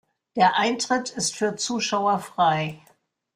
Der 0.35 0.57
Eintritt 0.57 1.11
ist 1.11 1.35
für 1.35 1.57
Zuschauer 1.57 2.17
frei. 2.17 2.81